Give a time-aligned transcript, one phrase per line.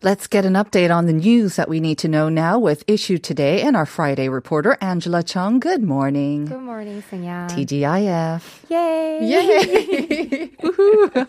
[0.00, 3.18] Let's get an update on the news that we need to know now with Issue
[3.18, 5.58] Today and our Friday reporter, Angela Chung.
[5.58, 6.44] Good morning.
[6.44, 7.48] Good morning, Sanya.
[7.50, 8.70] TGIF.
[8.70, 9.18] Yay!
[9.28, 10.46] Yay!
[10.62, 11.26] Woohoo.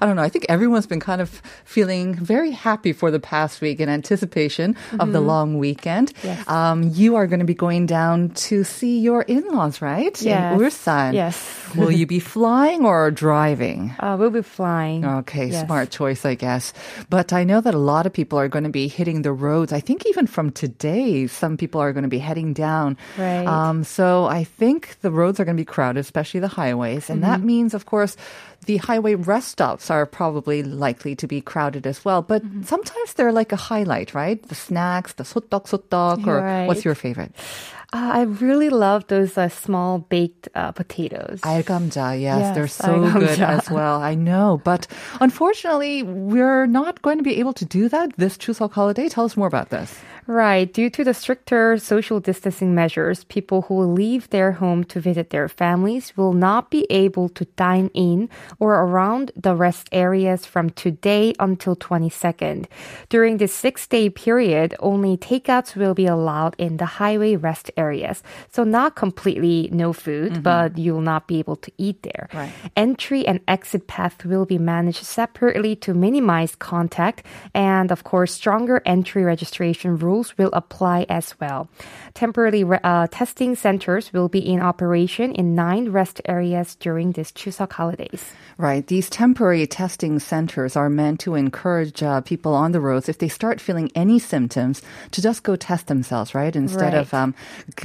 [0.00, 0.22] I don't know.
[0.22, 4.76] I think everyone's been kind of feeling very happy for the past week in anticipation
[5.00, 6.12] of the long weekend.
[6.22, 6.48] Yes.
[6.48, 10.14] Um, you are going to be going down to see your in-laws, right?
[10.22, 10.52] Yes.
[10.54, 11.14] In Ulsan.
[11.14, 11.60] Yes.
[11.74, 13.92] Will you be flying or driving?
[13.98, 15.04] Uh, we'll be flying.
[15.04, 15.66] Okay, Yes.
[15.66, 16.72] smart choice, I guess.
[17.10, 19.72] But I know that a lot of people are going to be hitting the roads.
[19.72, 22.96] I think even from today, some people are going to be heading down.
[23.18, 23.46] Right.
[23.46, 27.10] Um, so I think the roads are going to be crowded, especially the highways.
[27.10, 27.30] And Mm-hmm.
[27.30, 28.16] that means, of course,
[28.65, 32.21] the highway rest stops are probably likely to be crowded as well.
[32.21, 32.63] But Mm-hmm.
[32.63, 34.41] sometimes they're like a highlight, right?
[34.47, 36.67] The snacks, the sotdok sotdok, or Right.
[36.67, 37.31] what's your favorite?
[37.91, 41.41] Uh, I really love those uh, small baked uh, potatoes.
[41.41, 43.49] 알감자, yes, Yes, they're so good 알감자.
[43.49, 43.97] as well.
[43.99, 44.85] I know, but
[45.19, 49.09] unfortunately, we're not going to be able to do that this Chuseok holiday.
[49.09, 49.89] Tell us more about this.
[50.26, 50.72] Right.
[50.72, 55.48] Due to the stricter social distancing measures, people who leave their home to visit their
[55.48, 61.34] families will not be able to dine in or around the rest areas from today
[61.38, 62.66] until 22nd.
[63.10, 68.22] During this six day period, only takeouts will be allowed in the highway rest areas.
[68.50, 70.42] So not completely no food, mm-hmm.
[70.42, 72.28] but you will not be able to eat there.
[72.32, 72.52] Right.
[72.76, 77.26] Entry and exit path will be managed separately to minimize contact.
[77.52, 81.68] And of course, stronger entry registration rules will apply as well.
[82.14, 87.72] Temporary uh, testing centers will be in operation in nine rest areas during this Chuseok
[87.72, 88.32] holidays.
[88.56, 88.86] Right.
[88.86, 93.28] These temporary testing centers are meant to encourage uh, people on the roads, if they
[93.28, 96.54] start feeling any symptoms, to just go test themselves, right?
[96.54, 97.34] Instead of um,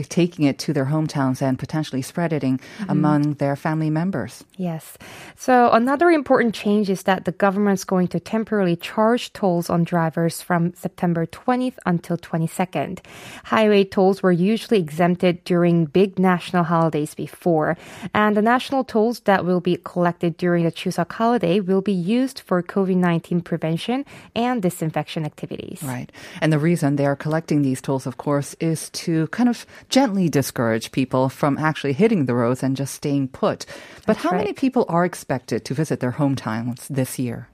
[0.09, 4.43] taking it to their hometowns and potentially spreading among their family members.
[4.57, 4.97] Yes.
[5.35, 10.41] So another important change is that the government's going to temporarily charge tolls on drivers
[10.41, 12.99] from September 20th until 22nd.
[13.45, 17.77] Highway tolls were usually exempted during big national holidays before,
[18.13, 22.39] and the national tolls that will be collected during the Chuseok holiday will be used
[22.41, 25.81] for COVID-19 prevention and disinfection activities.
[25.83, 26.11] Right.
[26.41, 30.29] And the reason they are collecting these tolls, of course, is to kind of gently
[30.29, 33.65] discourage people from actually hitting the roads and just staying put.
[34.05, 37.47] But That's how many people are expected to visit their hometowns this year?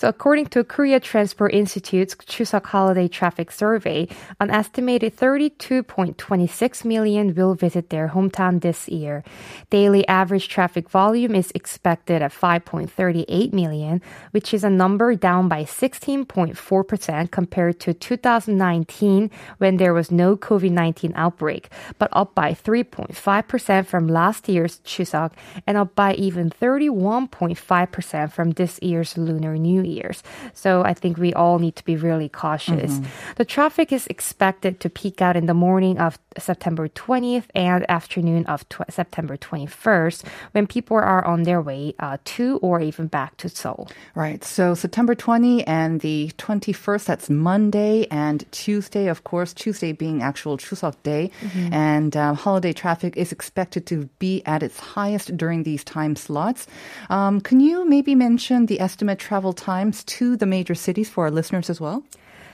[0.00, 4.08] So according to Korea Transport Institute's Chuseok Holiday Traffic Survey,
[4.40, 9.22] an estimated 32.26 million will visit their hometown this year.
[9.68, 14.00] Daily average traffic volume is expected at 5.38 million,
[14.30, 21.12] which is a number down by 16.4% compared to 2019 when there was no COVID-19
[21.14, 21.68] outbreak,
[21.98, 25.32] but up by 3.5% from last year's Chuseok
[25.66, 30.22] and up by even 31.5% from this year's Lunar New Year's.
[30.54, 32.92] So I think we all need to be really cautious.
[32.92, 33.34] Mm-hmm.
[33.36, 38.46] The traffic is expected to peak out in the morning of September 20th and afternoon
[38.46, 43.36] of tw- September 21st when people are on their way uh, to or even back
[43.36, 43.88] to Seoul.
[44.14, 44.42] Right.
[44.44, 50.56] So September 20 and the 21st, that's Monday and Tuesday, of course, Tuesday being actual
[50.56, 51.30] Chuseok Day.
[51.72, 56.66] And um, holiday traffic is expected to be at its highest during these time slots.
[57.08, 61.30] Um, can you maybe mention the estimate travel times to the major cities for our
[61.30, 62.04] listeners as well?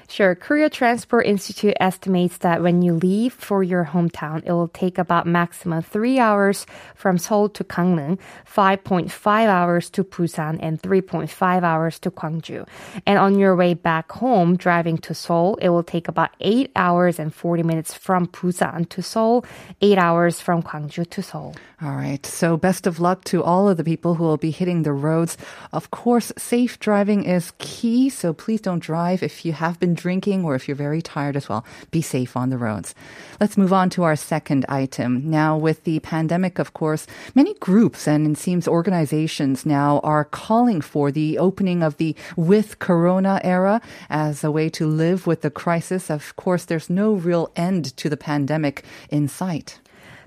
[0.08, 0.34] Sure.
[0.34, 5.26] Korea Transport Institute estimates that when you leave for your hometown, it will take about
[5.26, 9.10] maximum three hours from Seoul to Gangneung, 5.5
[9.48, 12.66] hours to Busan, and 3.5 hours to Gwangju.
[13.04, 17.18] And on your way back home, driving to Seoul, it will take about eight hours
[17.18, 19.44] and 40 minutes from Busan to Seoul,
[19.82, 21.54] eight hours from Gwangju to Seoul.
[21.82, 22.24] All right.
[22.24, 25.36] So best of luck to all of the people who will be hitting the roads.
[25.72, 28.08] Of course, safe driving is key.
[28.08, 31.48] So please don't drive if you have been drinking or if you're very tired as
[31.48, 31.64] well.
[31.90, 32.94] Be safe on the roads.
[33.40, 35.28] Let's move on to our second item.
[35.28, 40.80] Now, with the pandemic, of course, many groups and it seems organizations now are calling
[40.80, 45.50] for the opening of the with Corona era as a way to live with the
[45.50, 46.10] crisis.
[46.10, 49.80] Of course, there's no real end to the pandemic in sight.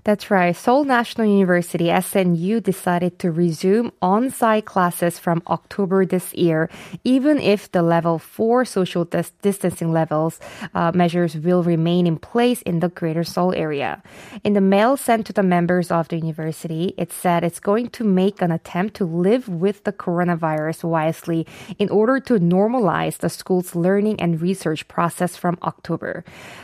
[0.10, 0.56] That's right.
[0.56, 6.68] Seoul National University SNU decided to resume on-site classes from October this year,
[7.04, 10.40] even if the level 4 social dis- distancing levels
[10.74, 14.02] uh, measures will remain in place in the greater Seoul area.
[14.44, 18.04] In the mail sent to the members of the university, it said it's going to
[18.04, 21.46] make an attempt to live with the coronavirus wisely
[21.78, 26.24] in order to normalize the school's learning and research process from October.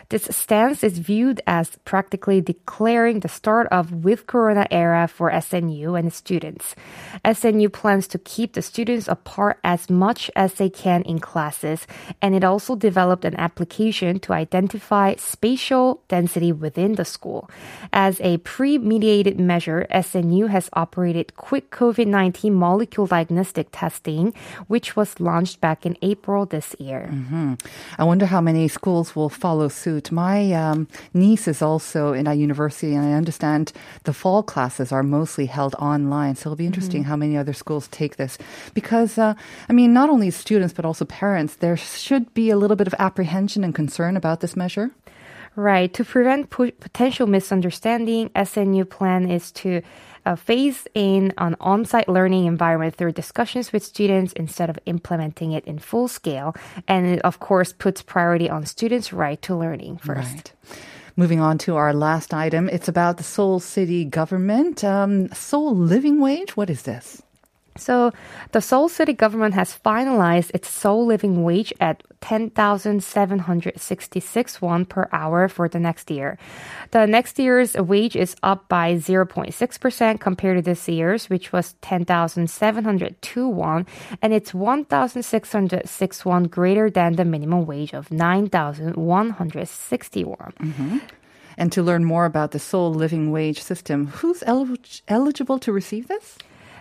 [0.09, 5.99] This stance is viewed as practically declaring the start of with Corona era for SNU
[5.99, 6.75] and students.
[7.23, 11.87] SNU plans to keep the students apart as much as they can in classes,
[12.21, 17.49] and it also developed an application to identify spatial density within the school.
[17.91, 24.33] As a pre-mediated measure, SNU has operated quick COVID-19 molecule diagnostic testing,
[24.67, 27.09] which was launched back in April this year.
[27.97, 30.11] I wonder how many schools will follow suit.
[30.11, 33.71] My um, niece is also in a university, and understand
[34.03, 36.35] the fall classes are mostly held online.
[36.35, 38.37] So it'll be interesting how many other schools take this.
[38.73, 39.33] Because, uh,
[39.69, 42.95] I mean, not only students, but also parents, there should be a little bit of
[42.99, 44.91] apprehension and concern about this measure.
[45.55, 45.93] Right.
[45.93, 49.81] To prevent pu- potential misunderstanding, SNU plan is to
[50.25, 55.63] uh, phase in an on-site learning environment through discussions with students instead of implementing it
[55.65, 56.55] in full scale.
[56.87, 60.53] And it, of course, puts priority on students' right to learning first.
[60.65, 60.77] Right.
[61.17, 64.83] Moving on to our last item, it's about the Seoul City government.
[64.83, 66.57] Um, Seoul living wage.
[66.57, 67.21] What is this?
[67.77, 68.13] So,
[68.53, 75.49] the Seoul city government has finalized its Seoul living wage at 10,766 won per hour
[75.49, 76.37] for the next year.
[76.91, 83.49] The next year's wage is up by 0.6% compared to this year's, which was 10,702
[83.49, 83.85] won,
[84.21, 90.53] and it's 1,606 won greater than the minimum wage of 9,160 won.
[90.61, 90.99] Mm-hmm.
[91.57, 94.77] And to learn more about the Seoul living wage system, who's el-
[95.09, 96.37] eligible to receive this?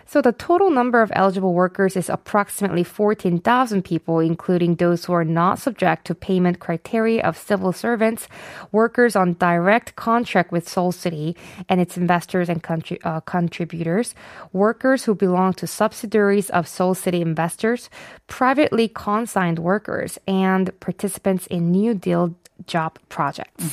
[0.07, 5.25] So the total number of eligible workers is approximately 14,000 people, including those who are
[5.25, 8.27] not subject to payment criteria of civil servants,
[8.71, 11.35] workers on direct contract with Seoul City
[11.67, 14.13] and its investors and contri- uh, contributors,
[14.53, 17.89] workers who belong to subsidiaries of Seoul City investors,
[18.27, 22.35] privately consigned workers, and participants in New Deal
[22.67, 23.63] job projects.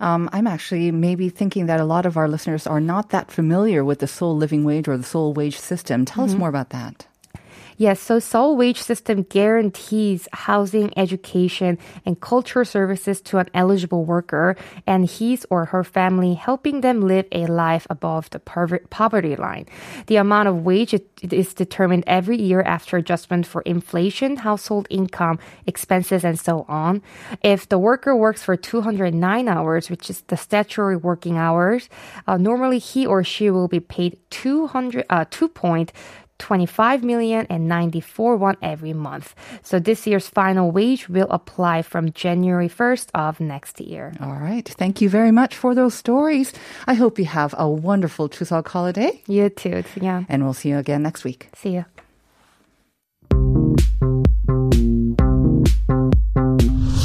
[0.00, 3.84] Um, I'm actually maybe thinking that a lot of our listeners are not that familiar
[3.84, 6.04] with the Seoul living wage or the Seoul wage system.
[6.04, 7.06] Tell us more about that.
[7.76, 14.56] Yes, so Seoul wage system guarantees housing, education, and cultural services to an eligible worker
[14.86, 19.66] and his or her family, helping them live a life above the poverty line.
[20.06, 26.24] The amount of wage is determined every year after adjustment for inflation, household income, expenses,
[26.24, 27.02] and so on.
[27.42, 31.88] If the worker works for 209 hours, which is the statutory working hours,
[32.26, 35.50] uh, normally he or she will be paid 200, uh, 2.
[36.44, 39.34] 25 million and 94 won every month.
[39.62, 44.12] So this year's final wage will apply from January 1st of next year.
[44.20, 44.68] All right.
[44.68, 46.52] Thank you very much for those stories.
[46.86, 49.84] I hope you have a wonderful Chuseok holiday, You too.
[50.00, 50.24] Yeah.
[50.28, 51.48] and we'll see you again next week.
[51.56, 51.84] See you.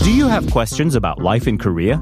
[0.03, 2.01] Do you have questions about life in Korea?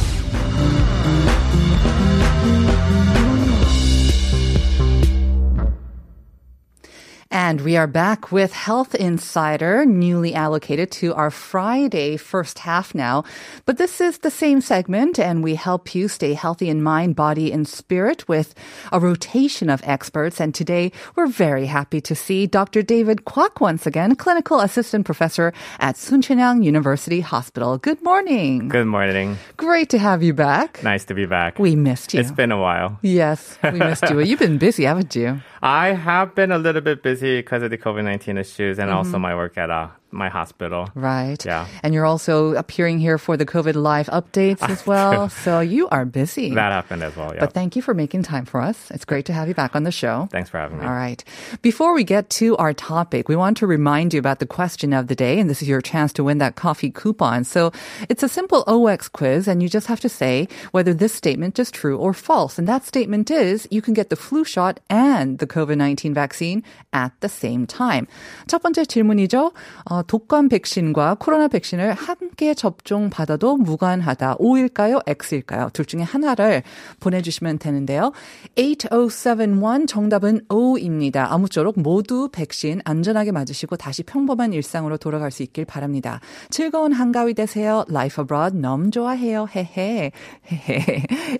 [7.51, 13.25] And we are back with Health Insider, newly allocated to our Friday first half now.
[13.65, 17.51] But this is the same segment, and we help you stay healthy in mind, body,
[17.51, 18.55] and spirit with
[18.93, 20.39] a rotation of experts.
[20.39, 22.83] And today, we're very happy to see Dr.
[22.83, 27.77] David Kwok once again, clinical assistant professor at Soonchunhyang University Hospital.
[27.77, 28.69] Good morning.
[28.69, 29.37] Good morning.
[29.57, 30.81] Great to have you back.
[30.83, 31.59] Nice to be back.
[31.59, 32.21] We missed you.
[32.21, 32.97] It's been a while.
[33.01, 34.21] yes, we missed you.
[34.21, 35.41] You've been busy, haven't you?
[35.61, 39.11] I have been a little bit busy because of the COVID 19 issues and also
[39.11, 39.21] Mm-hmm.
[39.21, 40.88] my work at uh, my hospital.
[40.94, 41.44] Right.
[41.44, 41.66] Yeah.
[41.82, 45.28] And you're also appearing here for the COVID live updates as well.
[45.28, 46.54] so you are busy.
[46.54, 47.34] That happened as well.
[47.34, 47.40] Yeah.
[47.40, 48.90] But thank you for making time for us.
[48.90, 50.28] It's great to have you back on the show.
[50.30, 50.86] Thanks for having me.
[50.86, 51.22] All right.
[51.62, 55.08] Before we get to our topic, we want to remind you about the question of
[55.08, 57.44] the day, and this is your chance to win that coffee coupon.
[57.44, 57.72] So
[58.08, 61.70] it's a simple OX quiz, and you just have to say whether this statement is
[61.70, 62.58] true or false.
[62.58, 67.12] And that statement is you can get the flu shot and the COVID-19 vaccine at
[67.20, 68.06] the same time.
[68.46, 69.52] 첫 번째 질문이죠.
[69.90, 74.37] 어, 어, 독감 백신과 코로나 백신을 함께 접종 받아도 무관하다.
[74.39, 74.99] O일까요?
[75.05, 75.69] X일까요?
[75.73, 76.63] 둘 중에 하나를
[76.99, 78.11] 보내주시면 되는데요.
[78.55, 81.31] 8071 정답은 O입니다.
[81.31, 86.19] 아무쪼록 모두 백신 안전하게 맞으시고 다시 평범한 일상으로 돌아갈 수 있길 바랍니다.
[86.49, 87.85] 즐거운 한가위 되세요.
[87.89, 89.47] Life abroad 너무 좋아해요.
[89.55, 90.11] 헤헤.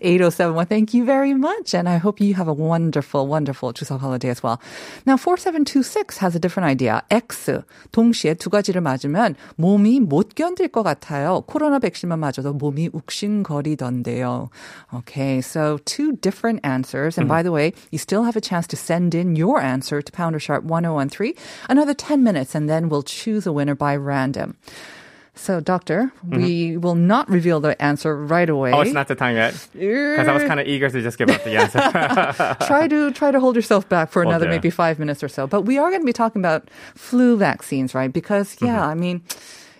[0.01, 4.29] 8071 thank you very much and I hope you have a wonderful wonderful 추석 holiday
[4.29, 4.59] as well.
[5.07, 7.01] Now 4726 has a different idea.
[7.09, 11.42] X 동시에 두 가지를 맞으면 몸이 못 견딜 것 같아요.
[11.46, 14.48] 코로나 백신만 맞아도 몸이 욱신거리던데요.
[14.94, 17.18] Okay, so two different answers.
[17.18, 20.12] And by the way, you still have a chance to send in your answer to
[20.12, 21.34] Pounder Sharp 1013.
[21.68, 24.56] Another 10 minutes and then we'll choose a winner by random.
[25.33, 28.73] So, doctor, we will not reveal the answer right away.
[28.73, 29.53] Oh, it's not the time yet.
[29.71, 31.79] Because I was kind of eager to just give up the answer.
[32.67, 34.51] try to try to hold yourself back for another do.
[34.51, 35.47] maybe five minutes or so.
[35.47, 38.11] But we are going to be talking about flu vaccines, right?
[38.11, 39.23] Because yeah, I mean,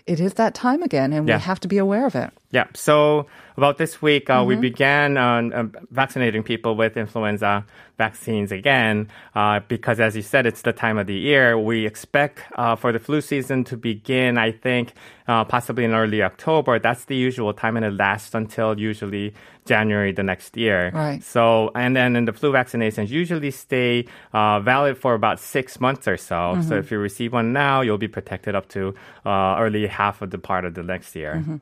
[0.06, 1.36] it is that time again, and Yeah.
[1.36, 2.30] we have to be aware of it.
[2.50, 2.64] Yeah.
[2.74, 3.26] So
[3.58, 4.48] about this week, uh, Mm-hmm.
[4.48, 7.64] we began uh, vaccinating people with influenza
[7.98, 11.58] vaccines again uh, because, as you said, it's the time of the year.
[11.58, 14.92] We expect uh, for the flu season to begin, I think,
[15.28, 16.78] uh, possibly in early October.
[16.78, 19.34] That's the usual time, and it lasts until usually
[19.64, 20.90] January the next year.
[20.92, 21.22] Right.
[21.22, 26.08] So, and then in the flu vaccinations usually stay uh, valid for about six months
[26.08, 26.34] or so.
[26.34, 26.62] Mm-hmm.
[26.62, 28.92] So if you receive one now, you'll be protected up to
[29.24, 31.36] uh, early half of the part of the next year.
[31.36, 31.56] Mm-hmm.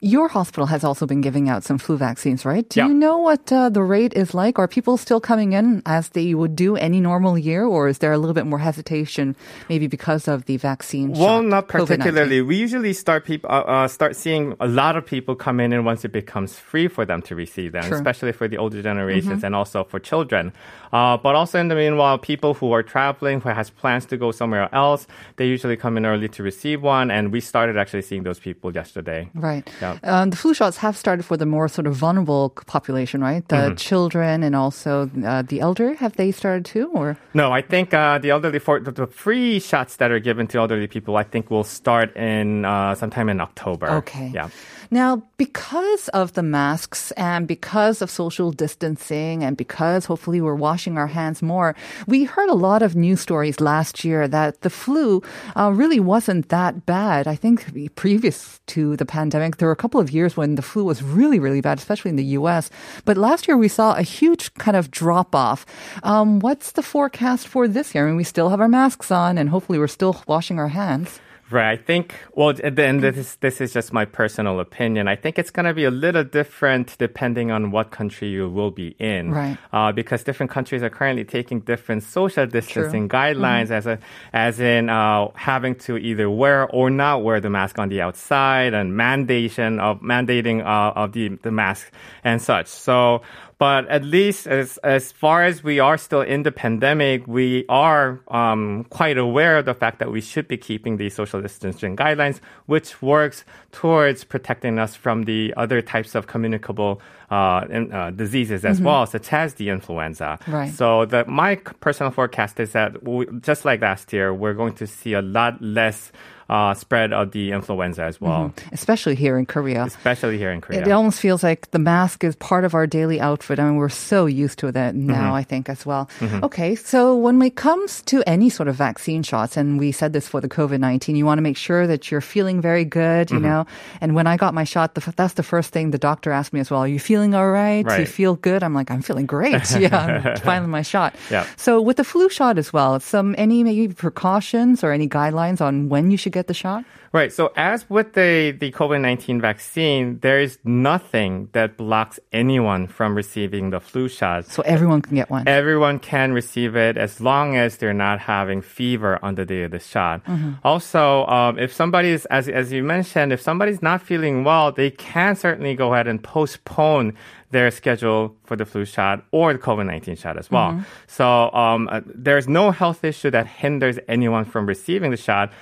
[0.00, 2.68] Your hospital has also been giving out some flu vaccines, right?
[2.68, 2.88] Do Yeah.
[2.88, 4.58] you know what uh, the rate is like?
[4.58, 8.12] Are people still coming in as they would do any normal year, or is there
[8.12, 9.34] a little bit more hesitation,
[9.68, 11.12] maybe because of the vaccine?
[11.12, 11.86] Well, shot, not COVID-19?
[11.86, 12.42] particularly.
[12.42, 15.84] We usually start people uh, uh, start seeing a lot of people come in, and
[15.84, 17.96] once it becomes free for them to receive them, True.
[17.96, 19.46] especially for the older generations Mm-hmm.
[19.46, 20.52] and also for children.
[20.92, 24.30] Uh, but also in the meanwhile, people who are traveling, who has plans to go
[24.30, 28.22] somewhere else, they usually come in early to receive one, and we started actually seeing
[28.22, 29.28] those people yesterday.
[29.34, 29.66] Right.
[29.80, 29.98] Yeah.
[30.04, 33.42] Um, the flu shots have started for the more sort of vulnerable population, right?
[33.48, 33.74] The Mm-hmm.
[33.76, 35.94] children and also uh, the elder.
[36.04, 37.16] Have they started too, or?
[37.32, 40.58] No, I think uh, the elderly for the, the free shots that are given to
[40.58, 43.88] elderly people, I think will start in uh, sometime in October.
[44.04, 44.30] Okay.
[44.34, 44.48] Yeah.
[44.90, 50.98] Now, because of the masks and because of social distancing and because hopefully we're washing
[50.98, 51.74] our hands more,
[52.06, 55.22] we heard a lot of news stories last year that the flu
[55.56, 57.26] uh, really wasn't that bad.
[57.26, 60.84] I think previous to the pandemic, there were a couple of years when the flu
[60.84, 62.70] was really, really bad, especially in the U.S.
[63.04, 65.66] But last year we saw a huge kind of drop off.
[66.02, 68.04] Um, what's the forecast for this year?
[68.04, 71.20] I mean, we still have our masks on and hopefully we're still washing our hands.
[71.50, 71.72] Right.
[71.72, 75.08] I think, well, then this is, this is just my personal opinion.
[75.08, 78.70] I think it's going to be a little different depending on what country you will
[78.70, 79.30] be in.
[79.30, 79.58] Right.
[79.72, 83.98] Uh, because different countries are currently taking different social distancing guidelines as a,
[84.32, 88.72] as in, uh, having to either wear or not wear the mask on the outside
[88.72, 91.92] and mandation of, mandating, uh, of the, the mask
[92.24, 92.68] and such.
[92.68, 93.22] So,
[93.58, 98.20] but at least as as far as we are still in the pandemic, we are
[98.28, 102.40] um, quite aware of the fact that we should be keeping these social distancing guidelines,
[102.66, 108.64] which works towards protecting us from the other types of communicable uh, in- uh, diseases
[108.64, 110.38] as well, such as the influenza.
[110.46, 110.72] Right.
[110.72, 114.86] So the my personal forecast is that we, just like last year, we're going to
[114.86, 116.12] see a lot less
[116.48, 119.84] uh, spread of the influenza as well, Especially here in Korea.
[119.84, 120.82] especially here in Korea.
[120.82, 123.58] It almost feels like the mask is part of our daily outfit.
[123.58, 125.06] I mean, we're so used to that Mm-hmm.
[125.10, 126.08] now, I think, as well.
[126.42, 130.28] Okay, so when it comes to any sort of vaccine shots, and we said this
[130.28, 133.34] for the COVID 19, you want to make sure that you're feeling very good, Mm-hmm.
[133.36, 133.66] you know?
[134.00, 136.60] And when I got my shot, the, that's the first thing the doctor asked me
[136.60, 136.80] as well.
[136.80, 137.86] Are you feeling all right?
[137.86, 138.62] Do you feel good?
[138.62, 139.62] I'm like, I'm feeling great.
[139.80, 139.96] Yeah,
[140.34, 141.14] I'm finally my shot.
[141.30, 141.46] Yeah.
[141.56, 145.88] So with the flu shot as well, some any maybe precautions or any guidelines on
[145.88, 146.84] when you should get the shot?
[147.12, 147.32] Right.
[147.32, 153.70] So as with the, the COVID-19 vaccine, there is nothing that blocks anyone from receiving
[153.70, 154.46] the flu shot.
[154.46, 155.46] So everyone can get one.
[155.46, 159.70] Everyone can receive it as long as they're not having fever on the day of
[159.70, 160.22] the shot.
[160.64, 164.90] Also, um, if somebody is, as, as you mentioned, if somebody's not feeling well, they
[164.90, 167.16] can certainly go ahead and postpone
[167.54, 170.84] their schedule for the flu shot or the COVID-19 shot as well.
[171.06, 175.52] So um, uh, there's no health issue that hinders anyone from receiving the shot.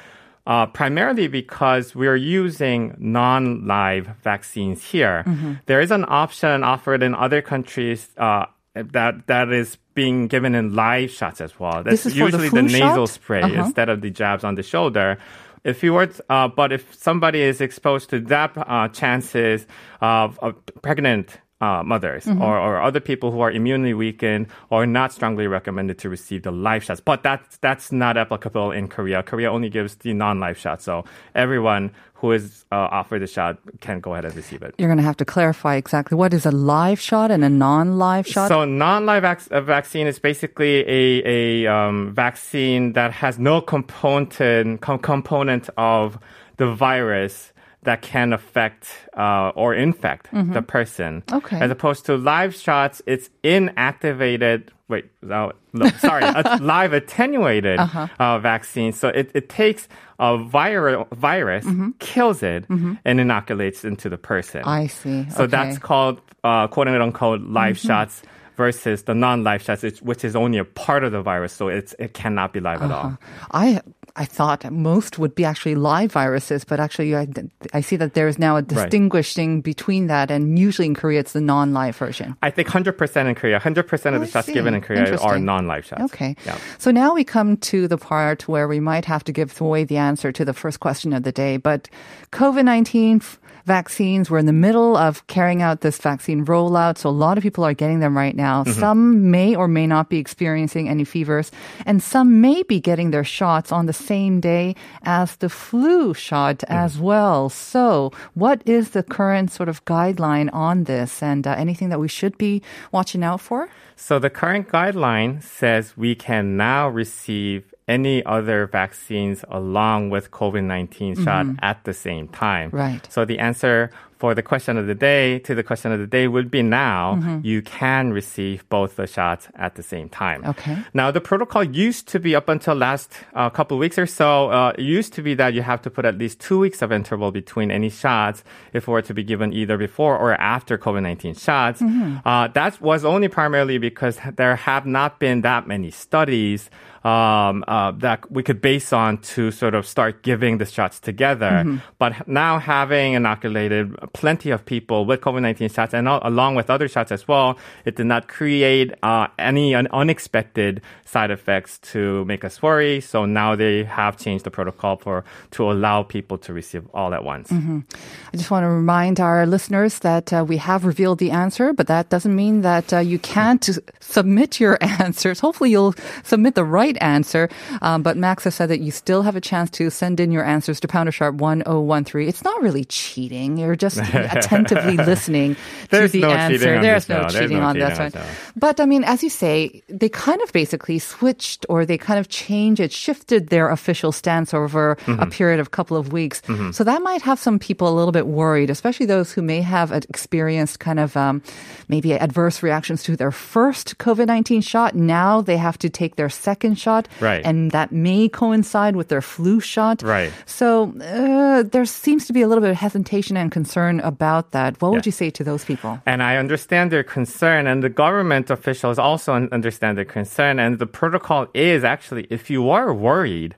[0.45, 5.25] Uh, primarily because we're using non-live vaccines here.
[5.67, 10.75] There is an option offered in other countries uh, that that is being given in
[10.75, 11.83] live shots as well.
[11.85, 13.15] That's This is for the usually flu nasal shot?
[13.15, 13.63] spray Uh-huh.
[13.65, 15.19] instead of the jabs on the shoulder.
[15.65, 19.67] If you were, t- uh, but if somebody is exposed to that, uh, chances
[20.01, 25.13] of, of pregnant uh, mothers or, or other people who are immunely weakened or not
[25.13, 27.01] strongly recommended to receive the live shots.
[27.01, 29.23] But that's that's not applicable in Korea.
[29.23, 31.05] Korea only gives the non-live shots, so
[31.37, 34.75] everyone who is uh, offered the shot can go ahead and receive it.
[34.79, 38.27] You're going to have to clarify exactly what is a live shot and a non-live
[38.27, 38.49] shot.
[38.49, 44.81] So non-live vac- uh, vaccine is basically a a um, vaccine that has no component
[44.81, 46.19] com- component of
[46.57, 47.52] the virus
[47.85, 48.87] that can affect
[49.17, 51.23] uh, or infect the person.
[51.33, 51.59] Okay.
[51.61, 54.69] As opposed to live shots, it's inactivated.
[54.89, 58.93] Wait, no, no sorry, a live attenuated uh vaccine.
[58.93, 61.67] So it, it takes a vir- virus,
[61.99, 64.63] kills it, and inoculates into the person.
[64.65, 65.29] I see.
[65.31, 65.51] So Okay.
[65.51, 68.23] that's called uh, quote unquote live shots
[68.57, 72.13] versus the non-live shots, which is only a part of the virus, so it's it
[72.13, 73.17] cannot be live at all.
[73.51, 73.81] I
[74.15, 77.27] I thought most would be actually live viruses, but actually I,
[77.73, 81.33] I see that there is now a distinguishing between that, and usually in Korea it's
[81.33, 82.37] the non-live version.
[82.43, 84.53] I think 100% in Korea, 100% of Oh, the I shots see.
[84.53, 86.03] given in Korea are non-live shots.
[86.13, 86.37] Okay.
[86.45, 86.59] Yeah.
[86.79, 89.97] So now we come to the part where we might have to give away the
[89.97, 91.57] answer to the first question of the day.
[91.57, 91.89] But
[92.33, 96.99] COVID 19 f- vaccines, we're in the middle of carrying out this vaccine rollout.
[96.99, 98.65] So a lot of people are getting them right now.
[98.65, 98.81] Mm-hmm.
[98.81, 101.51] Some may or may not be experiencing any fevers,
[101.87, 106.43] and some may be getting their shots on the same day as the flu shot
[106.43, 106.85] Mm.
[106.85, 107.49] as well.
[107.49, 112.09] So what is the current sort of guideline on this and uh, anything that we
[112.09, 113.69] should be watching out for?
[113.97, 121.25] So the current guideline says we can now receive any other vaccines along with COVID-19
[121.25, 122.69] shot at the same time.
[122.69, 122.77] Mm-hmm.
[122.77, 123.09] Right.
[123.13, 126.29] So the answer for the question of the day to the question of the day
[126.29, 127.41] would be now Mm-hmm.
[127.43, 130.45] you can receive both the shots at the same time.
[130.47, 130.79] Okay.
[130.95, 134.51] Now the protocol used to be up until last uh, couple weeks or so.
[134.51, 136.93] Uh, it used to be that you have to put at least two weeks of
[136.93, 141.39] interval between any shots if it were to be given either before or after COVID-19
[141.41, 141.83] shots.
[141.83, 146.71] Uh, that was only primarily because there have not been that many studies
[147.05, 151.81] um, uh, that we could base on to sort of start giving the shots together.
[151.99, 156.89] But now having inoculated plenty of people with COVID-19 shots and al- along with other
[156.89, 162.45] shots as well, it did not create uh, any un- unexpected side effects to make
[162.45, 163.01] us worry.
[163.01, 167.25] So now they have changed the protocol for to allow people to receive all at
[167.25, 167.51] once.
[167.53, 171.87] I just want to remind our listeners that uh, we have revealed the answer, but
[171.89, 173.69] that doesn't mean that uh, you can't
[174.01, 175.41] submit your answers.
[175.41, 177.49] Hopefully, you'll submit the right answer.
[177.81, 180.45] Um, but Max has said that you still have a chance to send in your
[180.45, 182.29] answers to Pounder Sharp 1013.
[182.29, 183.59] It's not really cheating.
[183.59, 185.57] You're just attentively listening
[185.91, 186.81] to the no answer.
[186.81, 187.21] There's no.
[187.21, 188.11] There's cheating no on cheating on one.
[188.11, 188.25] this now.
[188.57, 192.29] But I mean, as you say, they kind of basically switched or they kind of
[192.29, 196.43] changed it, shifted their official stance over a period of a couple of weeks.
[196.73, 199.93] So that might have some people a little bit worried, especially those who may have
[199.93, 201.43] experienced kind of um,
[201.89, 204.95] maybe adverse reactions to their first COVID 19 shot.
[204.95, 207.03] Now they have to take their second shot.
[207.21, 207.43] Right.
[207.49, 210.03] And that may coincide with their flu shot.
[210.03, 210.33] Right.
[210.47, 214.71] So uh, there seems to be a little bit of hesitation and concern about that.
[214.83, 215.93] What would you say to those people?
[216.13, 220.59] And I understand their concern, and the government officials also understand their concern.
[220.59, 223.53] And the protocol is actually, if you are worried,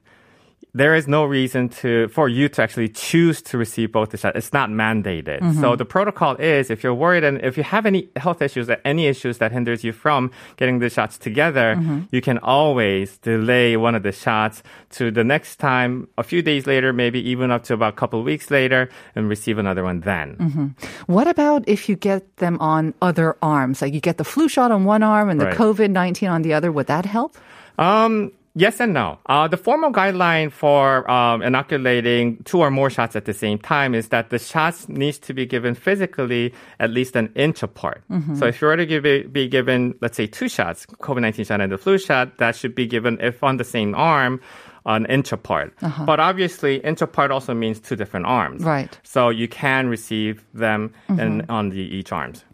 [0.75, 4.37] there is no reason to for you to actually choose to receive both the shots.
[4.37, 5.41] It's not mandated.
[5.41, 5.61] Mm-hmm.
[5.61, 8.79] So the protocol is if you're worried and if you have any health issues or
[8.85, 12.03] any issues that hinders you from getting the shots together, mm-hmm.
[12.11, 16.67] you can always delay one of the shots to the next time, a few days
[16.67, 20.01] later, maybe even up to about a couple of weeks later, and receive another one
[20.01, 20.37] then.
[20.37, 20.67] Mm-hmm.
[21.13, 23.81] What about if you get them on other arms?
[23.81, 25.57] Like you get the flu shot on one arm and the Right.
[25.57, 26.73] COVID 19 on the other.
[26.73, 27.37] Would that help?
[27.79, 29.19] Um, yes and no.
[29.27, 33.95] Uh, the formal guideline for um, inoculating two or more shots at the same time
[33.95, 38.03] is that the shots needs to be given physically at least an inch apart.
[38.37, 41.61] So if you were to give it, be given, let's say, two shots, COVID-19 shot
[41.61, 44.41] and the flu shot, that should be given if on the same arm.
[44.87, 45.73] An inch apart.
[46.05, 48.63] But obviously, inch apart also means two different arms.
[48.63, 49.01] Right.
[49.03, 52.45] So you can receive them in, on the each arms.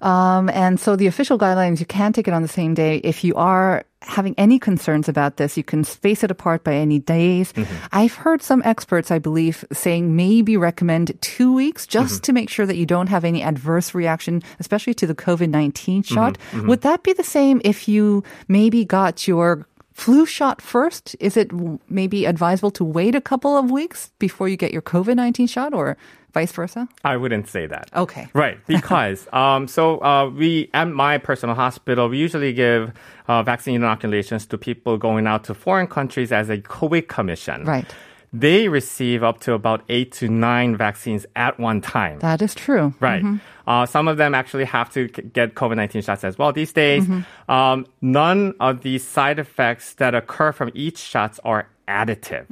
[0.00, 2.98] Um, and so the official guidelines, you can take it on the same day.
[2.98, 6.98] If you are having any concerns about this, you can space it apart by any
[6.98, 7.52] days.
[7.52, 7.86] Mm-hmm.
[7.92, 12.22] I've heard some experts, I believe, saying maybe recommend two weeks just mm-hmm.
[12.22, 16.02] to make sure that you don't have any adverse reaction, especially to the COVID 19
[16.02, 16.38] shot.
[16.52, 16.68] Mm-hmm.
[16.68, 21.16] Would that be the same if you maybe got your flu shot first?
[21.20, 21.50] Is it
[21.88, 25.72] maybe advisable to wait a couple of weeks before you get your COVID 19 shot
[25.72, 25.96] or
[26.34, 26.86] vice versa?
[27.02, 27.88] I wouldn't say that.
[27.96, 28.28] Okay.
[28.34, 32.92] Right, because um, so uh, we at my personal hospital we usually give
[33.26, 37.64] uh, vaccine inoculations to people going out to foreign countries as a COVID commission.
[37.64, 37.86] Right.
[38.40, 42.18] They receive up to about eight to nine vaccines at one time.
[42.20, 42.94] That is true.
[43.00, 43.24] Right.
[43.66, 47.08] Uh, some of them actually have to get COVID 19 shots as well these days.
[47.48, 52.46] Um, none of the side effects that occur from each shots are additive.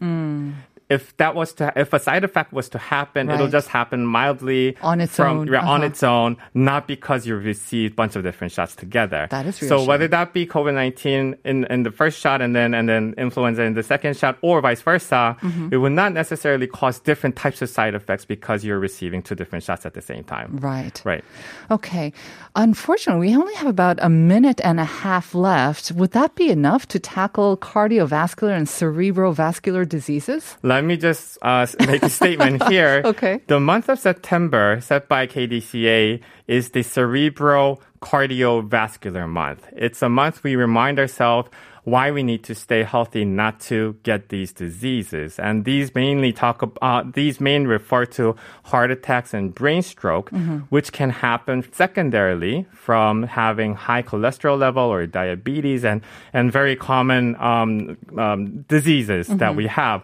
[0.91, 4.77] If that was to, if a side effect was to happen, it'll just happen mildly
[4.83, 5.87] On its from, own, yeah, on uh-huh.
[5.87, 9.27] its own, not because you received a bunch of different shots together.
[9.31, 12.75] That is so whether that be COVID nineteen in, in the first shot and then
[12.75, 15.69] and then influenza in the second shot, or vice versa, Mm-hmm.
[15.73, 19.63] it would not necessarily cause different types of side effects because you're receiving two different
[19.65, 20.57] shots at the same time.
[20.59, 21.01] Right.
[21.05, 21.25] Right.
[21.71, 22.13] Okay.
[22.57, 25.93] Unfortunately, we only have about a minute and a half left.
[25.93, 30.57] Would that be enough to tackle cardiovascular and cerebrovascular diseases?
[30.63, 33.03] Let me just uh, make a statement here.
[33.05, 33.41] Okay.
[33.47, 39.69] The month of September set by KDCA is the Cerebral Cardiovascular Month.
[39.77, 41.51] It's a month we remind ourselves
[41.85, 45.39] why we need to stay healthy not to get these diseases.
[45.39, 50.31] And these mainly talk about, uh, these main refer to heart attacks and brain stroke,
[50.71, 56.01] which can happen secondarily from having high cholesterol level or diabetes and,
[56.33, 60.03] and very common um, um, diseases that we have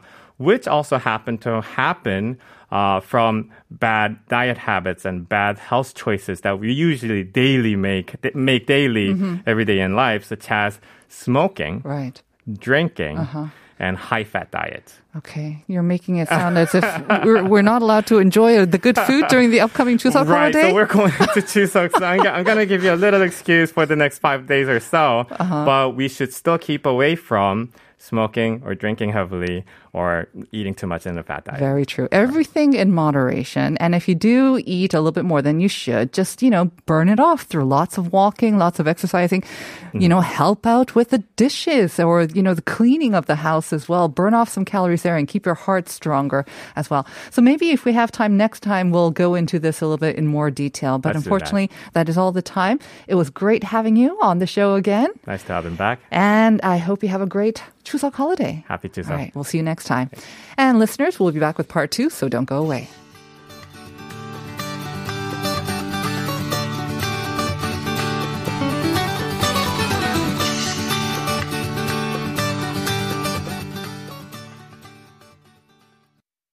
[0.48, 2.38] which also happen to happen
[2.72, 8.64] uh, from bad diet habits and bad health choices that we usually daily make make
[8.66, 9.08] daily
[9.46, 12.16] every day in life, such as smoking, Right.
[12.66, 13.16] drinking,
[13.78, 14.86] and high fat diet.
[15.16, 15.64] Okay.
[15.66, 16.84] You're making it sound as if
[17.24, 20.68] we're, we're not allowed to enjoy the good food during the upcoming Chuseok Right, holiday.
[20.68, 21.90] so we're going to Chuseok.
[21.98, 24.68] So I'm, I'm going to give you a little excuse for the next five days
[24.68, 25.64] or so, Uh-huh.
[25.70, 31.06] but we should still keep away from smoking or drinking heavily or eating too much
[31.06, 31.58] in a fat diet.
[31.58, 32.08] Very true.
[32.12, 33.76] Everything in moderation.
[33.78, 36.66] And if you do eat a little bit more than you should, just, you know,
[36.86, 39.42] burn it off through lots of walking, lots of exercising,
[39.92, 40.08] you mm-hmm.
[40.08, 43.88] know, help out with the dishes or, you know, the cleaning of the house as
[43.88, 44.08] well.
[44.08, 47.06] Burn off some calories there and keep your heart stronger as well.
[47.30, 50.16] So maybe if we have time next time, we'll go into this a little bit
[50.16, 50.98] in more detail.
[50.98, 51.34] But Let's do that.
[51.34, 52.78] unfortunately, that is all the time.
[53.08, 55.10] It was great having you on the show again.
[55.26, 55.98] Nice to have him back.
[56.12, 58.64] And I hope you have a great Chuseok holiday.
[58.68, 59.10] Happy Chuseok.
[59.10, 60.10] All right, we'll see you next time.
[60.56, 62.88] And listeners, we'll be back with part two, so don't go away.